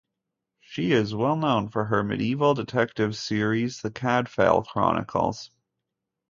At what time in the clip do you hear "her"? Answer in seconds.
1.85-2.01